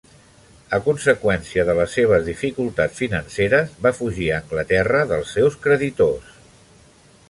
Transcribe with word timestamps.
A 0.77 0.77
conseqüència 0.85 1.65
de 1.67 1.75
les 1.81 1.93
seves 1.99 2.25
dificultats 2.31 3.03
financeres, 3.03 3.77
va 3.87 3.95
fugir 4.01 4.31
a 4.33 4.43
Anglaterra 4.43 5.07
dels 5.15 5.39
seus 5.39 5.63
creditors. 5.69 6.39